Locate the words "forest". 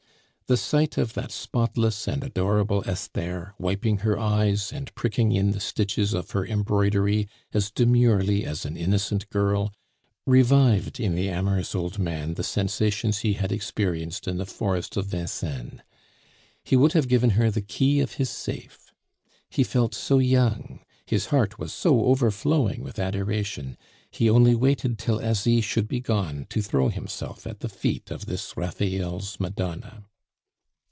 14.45-14.97